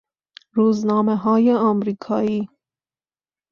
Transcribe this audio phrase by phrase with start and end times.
[0.51, 2.49] روزنامههای امریکایی